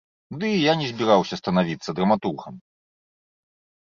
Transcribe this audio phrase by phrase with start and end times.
[0.43, 2.57] Ды і я не збіраўся станавіцца драматургам.